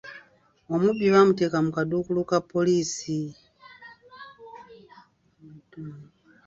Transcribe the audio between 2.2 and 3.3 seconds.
ka poliisi.